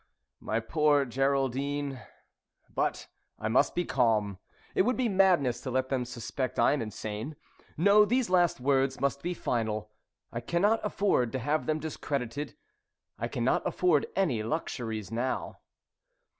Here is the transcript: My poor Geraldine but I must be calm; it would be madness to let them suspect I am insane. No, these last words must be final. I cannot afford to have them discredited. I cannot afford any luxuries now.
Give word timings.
My 0.39 0.59
poor 0.59 1.05
Geraldine 1.05 2.01
but 2.73 3.07
I 3.37 3.49
must 3.49 3.75
be 3.75 3.85
calm; 3.85 4.39
it 4.73 4.81
would 4.81 4.97
be 4.97 5.07
madness 5.07 5.61
to 5.61 5.69
let 5.69 5.89
them 5.89 6.05
suspect 6.05 6.57
I 6.57 6.71
am 6.73 6.81
insane. 6.81 7.35
No, 7.77 8.03
these 8.03 8.27
last 8.27 8.59
words 8.59 8.99
must 8.99 9.21
be 9.21 9.35
final. 9.35 9.91
I 10.33 10.39
cannot 10.39 10.83
afford 10.83 11.31
to 11.33 11.37
have 11.37 11.67
them 11.67 11.77
discredited. 11.79 12.57
I 13.19 13.27
cannot 13.27 13.61
afford 13.63 14.07
any 14.15 14.41
luxuries 14.41 15.11
now. 15.11 15.59